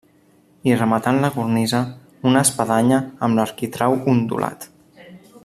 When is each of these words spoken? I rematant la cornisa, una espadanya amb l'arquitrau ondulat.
I 0.69 0.77
rematant 0.77 1.19
la 1.25 1.29
cornisa, 1.35 1.81
una 2.31 2.43
espadanya 2.47 2.99
amb 3.29 3.41
l'arquitrau 3.41 3.99
ondulat. 4.15 4.69